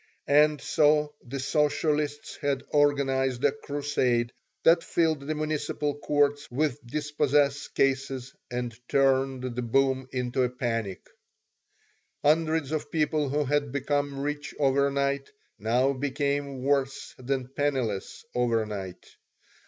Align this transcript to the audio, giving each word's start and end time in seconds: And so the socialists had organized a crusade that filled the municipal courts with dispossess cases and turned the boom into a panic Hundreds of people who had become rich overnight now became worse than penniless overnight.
And 0.33 0.59
so 0.59 1.13
the 1.23 1.39
socialists 1.39 2.35
had 2.37 2.63
organized 2.71 3.43
a 3.43 3.51
crusade 3.51 4.33
that 4.63 4.83
filled 4.83 5.19
the 5.19 5.35
municipal 5.35 5.93
courts 5.93 6.49
with 6.49 6.83
dispossess 6.83 7.67
cases 7.67 8.33
and 8.49 8.75
turned 8.89 9.43
the 9.43 9.61
boom 9.61 10.07
into 10.11 10.41
a 10.41 10.49
panic 10.49 11.05
Hundreds 12.23 12.71
of 12.71 12.89
people 12.89 13.29
who 13.29 13.45
had 13.45 13.71
become 13.71 14.19
rich 14.21 14.55
overnight 14.57 15.29
now 15.59 15.93
became 15.93 16.63
worse 16.63 17.13
than 17.19 17.49
penniless 17.49 18.25
overnight. 18.33 19.05